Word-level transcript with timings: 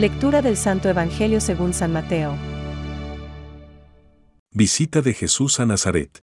Lectura 0.00 0.40
del 0.40 0.56
Santo 0.56 0.88
Evangelio 0.88 1.42
según 1.42 1.74
San 1.74 1.92
Mateo. 1.92 2.34
Visita 4.50 5.02
de 5.02 5.12
Jesús 5.12 5.60
a 5.60 5.66
Nazaret. 5.66 6.22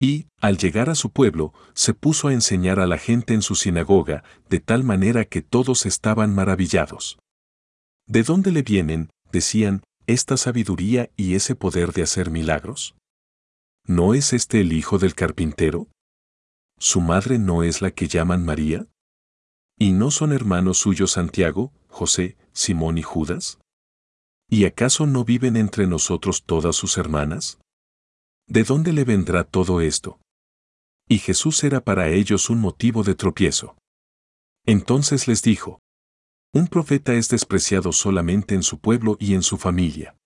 Y, 0.00 0.28
al 0.40 0.56
llegar 0.56 0.88
a 0.88 0.94
su 0.94 1.10
pueblo, 1.10 1.52
se 1.74 1.92
puso 1.92 2.28
a 2.28 2.32
enseñar 2.32 2.80
a 2.80 2.86
la 2.86 2.96
gente 2.96 3.34
en 3.34 3.42
su 3.42 3.54
sinagoga, 3.54 4.24
de 4.48 4.60
tal 4.60 4.82
manera 4.82 5.26
que 5.26 5.42
todos 5.42 5.84
estaban 5.84 6.34
maravillados. 6.34 7.18
¿De 8.06 8.22
dónde 8.22 8.50
le 8.50 8.62
vienen, 8.62 9.10
decían, 9.30 9.82
esta 10.06 10.38
sabiduría 10.38 11.10
y 11.18 11.34
ese 11.34 11.54
poder 11.54 11.92
de 11.92 12.04
hacer 12.04 12.30
milagros? 12.30 12.94
¿No 13.86 14.14
es 14.14 14.32
este 14.32 14.62
el 14.62 14.72
hijo 14.72 14.98
del 14.98 15.14
carpintero? 15.14 15.88
¿Su 16.78 17.02
madre 17.02 17.38
no 17.38 17.62
es 17.62 17.82
la 17.82 17.90
que 17.90 18.08
llaman 18.08 18.42
María? 18.42 18.86
¿Y 19.78 19.92
no 19.92 20.10
son 20.10 20.32
hermanos 20.32 20.78
suyos 20.78 21.10
Santiago, 21.10 21.74
José, 21.90 22.36
Simón 22.52 22.98
y 22.98 23.02
Judas? 23.02 23.58
¿Y 24.48 24.64
acaso 24.64 25.06
no 25.06 25.24
viven 25.24 25.56
entre 25.56 25.86
nosotros 25.86 26.44
todas 26.44 26.74
sus 26.74 26.96
hermanas? 26.98 27.58
¿De 28.48 28.64
dónde 28.64 28.92
le 28.92 29.04
vendrá 29.04 29.44
todo 29.44 29.80
esto? 29.80 30.18
Y 31.08 31.18
Jesús 31.18 31.62
era 31.62 31.80
para 31.80 32.08
ellos 32.08 32.50
un 32.50 32.60
motivo 32.60 33.02
de 33.02 33.14
tropiezo. 33.14 33.76
Entonces 34.66 35.28
les 35.28 35.42
dijo, 35.42 35.80
Un 36.52 36.66
profeta 36.66 37.14
es 37.14 37.28
despreciado 37.28 37.92
solamente 37.92 38.54
en 38.54 38.62
su 38.62 38.78
pueblo 38.80 39.16
y 39.20 39.34
en 39.34 39.42
su 39.42 39.56
familia. 39.56 40.16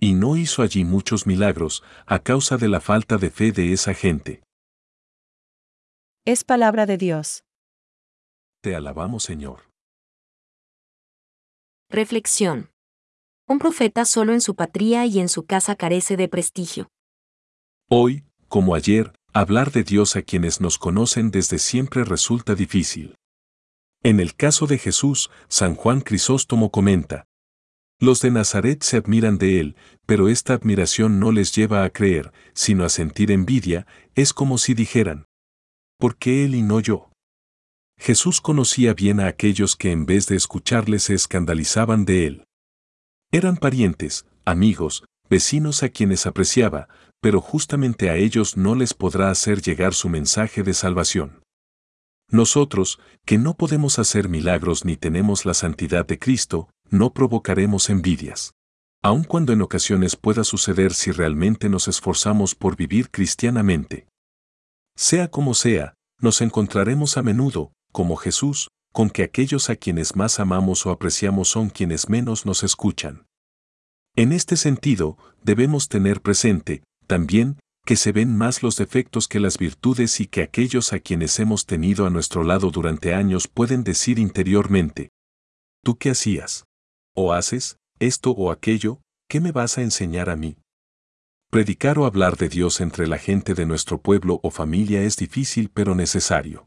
Y 0.00 0.14
no 0.14 0.36
hizo 0.36 0.62
allí 0.62 0.84
muchos 0.84 1.26
milagros 1.26 1.82
a 2.06 2.18
causa 2.18 2.56
de 2.56 2.68
la 2.68 2.80
falta 2.80 3.16
de 3.16 3.30
fe 3.30 3.52
de 3.52 3.72
esa 3.72 3.94
gente. 3.94 4.42
Es 6.24 6.44
palabra 6.44 6.86
de 6.86 6.96
Dios. 6.96 7.44
Te 8.62 8.74
alabamos 8.74 9.24
Señor. 9.24 9.73
Reflexión. 11.90 12.70
Un 13.46 13.58
profeta 13.58 14.04
solo 14.04 14.32
en 14.32 14.40
su 14.40 14.54
patria 14.54 15.06
y 15.06 15.20
en 15.20 15.28
su 15.28 15.44
casa 15.44 15.76
carece 15.76 16.16
de 16.16 16.28
prestigio. 16.28 16.88
Hoy, 17.88 18.24
como 18.48 18.74
ayer, 18.74 19.12
hablar 19.32 19.70
de 19.70 19.84
Dios 19.84 20.16
a 20.16 20.22
quienes 20.22 20.60
nos 20.60 20.78
conocen 20.78 21.30
desde 21.30 21.58
siempre 21.58 22.04
resulta 22.04 22.54
difícil. 22.54 23.14
En 24.02 24.18
el 24.18 24.34
caso 24.34 24.66
de 24.66 24.78
Jesús, 24.78 25.30
San 25.48 25.74
Juan 25.74 26.00
Crisóstomo 26.00 26.70
comenta, 26.70 27.24
Los 28.00 28.20
de 28.20 28.30
Nazaret 28.30 28.82
se 28.82 28.96
admiran 28.96 29.38
de 29.38 29.60
él, 29.60 29.76
pero 30.04 30.28
esta 30.28 30.54
admiración 30.54 31.20
no 31.20 31.32
les 31.32 31.54
lleva 31.54 31.84
a 31.84 31.90
creer, 31.90 32.32
sino 32.54 32.84
a 32.84 32.88
sentir 32.88 33.30
envidia, 33.30 33.86
es 34.14 34.32
como 34.32 34.58
si 34.58 34.74
dijeran, 34.74 35.26
¿por 35.98 36.16
qué 36.16 36.44
él 36.44 36.54
y 36.54 36.62
no 36.62 36.80
yo? 36.80 37.10
Jesús 37.98 38.40
conocía 38.40 38.94
bien 38.94 39.20
a 39.20 39.26
aquellos 39.26 39.76
que 39.76 39.90
en 39.90 40.06
vez 40.06 40.26
de 40.26 40.36
escucharle 40.36 40.98
se 40.98 41.14
escandalizaban 41.14 42.04
de 42.04 42.26
él. 42.26 42.44
Eran 43.32 43.56
parientes, 43.56 44.26
amigos, 44.44 45.04
vecinos 45.28 45.82
a 45.82 45.88
quienes 45.88 46.26
apreciaba, 46.26 46.88
pero 47.20 47.40
justamente 47.40 48.10
a 48.10 48.16
ellos 48.16 48.56
no 48.56 48.74
les 48.74 48.94
podrá 48.94 49.30
hacer 49.30 49.62
llegar 49.62 49.94
su 49.94 50.08
mensaje 50.08 50.62
de 50.62 50.74
salvación. 50.74 51.42
Nosotros, 52.30 53.00
que 53.24 53.38
no 53.38 53.54
podemos 53.54 53.98
hacer 53.98 54.28
milagros 54.28 54.84
ni 54.84 54.96
tenemos 54.96 55.44
la 55.44 55.54
santidad 55.54 56.06
de 56.06 56.18
Cristo, 56.18 56.68
no 56.90 57.12
provocaremos 57.12 57.90
envidias. 57.90 58.52
Aun 59.02 59.24
cuando 59.24 59.52
en 59.52 59.62
ocasiones 59.62 60.16
pueda 60.16 60.44
suceder 60.44 60.94
si 60.94 61.10
realmente 61.12 61.68
nos 61.68 61.88
esforzamos 61.88 62.54
por 62.54 62.76
vivir 62.76 63.10
cristianamente. 63.10 64.06
Sea 64.96 65.28
como 65.28 65.54
sea, 65.54 65.94
nos 66.20 66.40
encontraremos 66.40 67.16
a 67.18 67.22
menudo, 67.22 67.72
como 67.94 68.16
Jesús, 68.16 68.70
con 68.92 69.08
que 69.08 69.22
aquellos 69.22 69.70
a 69.70 69.76
quienes 69.76 70.16
más 70.16 70.40
amamos 70.40 70.84
o 70.84 70.90
apreciamos 70.90 71.48
son 71.48 71.70
quienes 71.70 72.08
menos 72.08 72.44
nos 72.44 72.64
escuchan. 72.64 73.24
En 74.16 74.32
este 74.32 74.56
sentido, 74.56 75.16
debemos 75.44 75.88
tener 75.88 76.20
presente, 76.20 76.82
también, 77.06 77.56
que 77.86 77.94
se 77.94 78.10
ven 78.10 78.36
más 78.36 78.64
los 78.64 78.74
defectos 78.76 79.28
que 79.28 79.38
las 79.38 79.58
virtudes 79.58 80.18
y 80.18 80.26
que 80.26 80.42
aquellos 80.42 80.92
a 80.92 80.98
quienes 80.98 81.38
hemos 81.38 81.66
tenido 81.66 82.04
a 82.04 82.10
nuestro 82.10 82.42
lado 82.42 82.72
durante 82.72 83.14
años 83.14 83.46
pueden 83.46 83.84
decir 83.84 84.18
interiormente, 84.18 85.10
¿tú 85.84 85.96
qué 85.96 86.10
hacías? 86.10 86.64
¿O 87.14 87.32
haces 87.32 87.76
esto 88.00 88.32
o 88.32 88.50
aquello? 88.50 89.00
¿Qué 89.28 89.40
me 89.40 89.52
vas 89.52 89.78
a 89.78 89.82
enseñar 89.82 90.30
a 90.30 90.36
mí? 90.36 90.56
Predicar 91.50 92.00
o 92.00 92.06
hablar 92.06 92.36
de 92.36 92.48
Dios 92.48 92.80
entre 92.80 93.06
la 93.06 93.18
gente 93.18 93.54
de 93.54 93.66
nuestro 93.66 94.00
pueblo 94.00 94.40
o 94.42 94.50
familia 94.50 95.02
es 95.02 95.16
difícil 95.16 95.70
pero 95.72 95.94
necesario. 95.94 96.66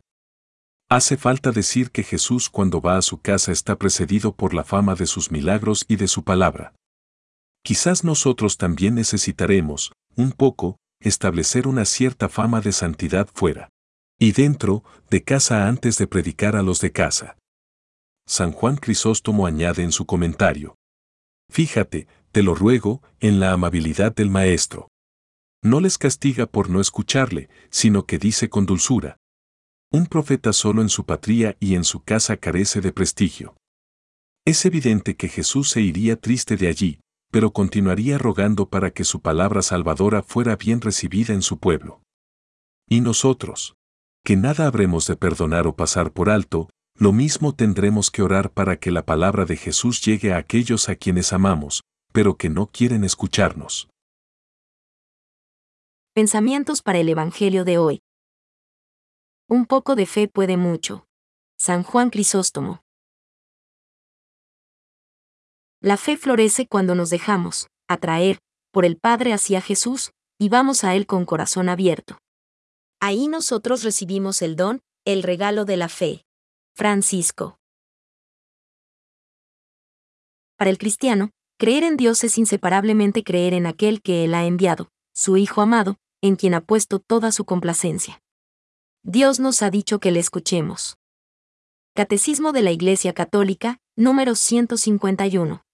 Hace 0.90 1.18
falta 1.18 1.52
decir 1.52 1.92
que 1.92 2.02
Jesús 2.02 2.50
cuando 2.50 2.80
va 2.80 2.98
a 2.98 3.02
su 3.02 3.20
casa 3.20 3.52
está 3.52 3.76
precedido 3.76 4.34
por 4.34 4.54
la 4.54 4.64
fama 4.64 4.96
de 4.96 5.06
sus 5.06 5.32
milagros 5.32 5.84
y 5.90 5.98
de 5.98 6.08
su 6.08 6.24
palabra. 6.24 6.74
Quizás 7.62 8.06
nosotros 8.06 8.58
también 8.58 8.96
necesitaremos, 8.96 9.92
un 10.16 10.32
poco, 10.32 10.78
establecer 11.02 11.68
una 11.68 11.84
cierta 11.84 12.30
fama 12.30 12.62
de 12.62 12.72
santidad 12.72 13.28
fuera. 13.34 13.68
Y 14.18 14.32
dentro, 14.32 14.86
de 15.10 15.24
casa 15.24 15.68
antes 15.68 15.98
de 15.98 16.08
predicar 16.08 16.56
a 16.56 16.64
los 16.64 16.80
de 16.80 16.94
casa. 16.94 17.38
San 18.26 18.54
Juan 18.54 18.78
Crisóstomo 18.78 19.46
añade 19.46 19.84
en 19.84 19.92
su 19.92 20.06
comentario. 20.06 20.76
Fíjate, 21.52 22.08
te 22.32 22.44
lo 22.44 22.56
ruego, 22.56 23.02
en 23.20 23.42
la 23.42 23.52
amabilidad 23.52 24.16
del 24.16 24.30
Maestro. 24.30 24.88
No 25.62 25.82
les 25.82 25.98
castiga 25.98 26.46
por 26.46 26.70
no 26.70 26.80
escucharle, 26.80 27.50
sino 27.70 28.06
que 28.06 28.18
dice 28.18 28.50
con 28.50 28.66
dulzura, 28.66 29.18
un 29.92 30.06
profeta 30.06 30.52
solo 30.52 30.82
en 30.82 30.90
su 30.90 31.06
patria 31.06 31.56
y 31.60 31.76
en 31.76 31.84
su 31.84 32.02
casa 32.02 32.38
carece 32.38 32.82
de 32.82 32.92
prestigio. 32.92 33.56
Es 34.46 34.66
evidente 34.66 35.16
que 35.16 35.30
Jesús 35.30 35.70
se 35.70 35.82
iría 35.82 36.18
triste 36.18 36.58
de 36.58 36.68
allí, 36.68 37.00
pero 37.32 37.52
continuaría 37.52 38.18
rogando 38.18 38.70
para 38.70 38.92
que 38.92 39.04
su 39.04 39.22
palabra 39.22 39.62
salvadora 39.62 40.24
fuera 40.24 40.56
bien 40.56 40.82
recibida 40.82 41.34
en 41.34 41.42
su 41.42 41.58
pueblo. 41.58 42.02
Y 42.90 43.02
nosotros, 43.02 43.76
que 44.24 44.36
nada 44.36 44.68
habremos 44.68 45.08
de 45.08 45.16
perdonar 45.16 45.68
o 45.68 45.76
pasar 45.76 46.12
por 46.12 46.30
alto, 46.30 46.70
lo 46.98 47.12
mismo 47.12 47.54
tendremos 47.54 48.10
que 48.12 48.24
orar 48.24 48.52
para 48.52 48.78
que 48.78 48.92
la 48.92 49.06
palabra 49.06 49.46
de 49.46 49.56
Jesús 49.56 50.02
llegue 50.02 50.34
a 50.34 50.38
aquellos 50.38 50.90
a 50.90 50.96
quienes 50.96 51.32
amamos, 51.32 51.84
pero 52.12 52.38
que 52.38 52.50
no 52.50 52.68
quieren 52.68 53.04
escucharnos. 53.04 53.90
Pensamientos 56.14 56.82
para 56.82 56.98
el 56.98 57.10
Evangelio 57.10 57.64
de 57.64 57.78
hoy. 57.78 58.00
Un 59.50 59.66
poco 59.66 59.96
de 59.96 60.06
fe 60.06 60.28
puede 60.28 60.58
mucho. 60.58 61.08
San 61.58 61.84
Juan 61.84 62.10
Crisóstomo. 62.10 62.84
La 65.80 65.96
fe 65.96 66.18
florece 66.18 66.68
cuando 66.68 66.96
nos 66.96 67.10
dejamos 67.10 67.68
atraer 67.88 68.40
por 68.74 68.84
el 68.84 68.98
Padre 68.98 69.32
hacia 69.32 69.62
Jesús 69.62 70.12
y 70.38 70.50
vamos 70.50 70.84
a 70.84 70.96
Él 70.96 71.08
con 71.08 71.24
corazón 71.26 71.70
abierto. 71.70 72.18
Ahí 73.00 73.30
nosotros 73.30 73.84
recibimos 73.84 74.42
el 74.42 74.58
don, 74.58 74.82
el 75.06 75.24
regalo 75.24 75.64
de 75.64 75.78
la 75.78 75.88
fe. 75.88 76.26
Francisco. 76.76 77.58
Para 80.58 80.72
el 80.72 80.78
cristiano, 80.78 81.30
creer 81.58 81.86
en 81.86 81.96
Dios 81.96 82.22
es 82.26 82.38
inseparablemente 82.38 83.24
creer 83.24 83.54
en 83.54 83.66
aquel 83.66 84.02
que 84.02 84.26
Él 84.26 84.34
ha 84.34 84.44
enviado, 84.44 84.90
su 85.16 85.38
Hijo 85.38 85.62
amado, 85.62 85.96
en 86.22 86.36
quien 86.36 86.54
ha 86.54 86.60
puesto 86.60 87.00
toda 87.00 87.32
su 87.32 87.46
complacencia. 87.46 88.22
Dios 89.10 89.40
nos 89.40 89.62
ha 89.62 89.70
dicho 89.70 90.02
que 90.02 90.12
le 90.12 90.20
escuchemos. 90.20 90.98
Catecismo 91.96 92.52
de 92.52 92.62
la 92.62 92.72
Iglesia 92.72 93.14
Católica, 93.14 93.80
número 93.96 94.36
151. 94.36 95.67